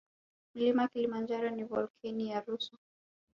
[0.55, 2.75] Mlima kilimanjaro ni volkeno ya rusu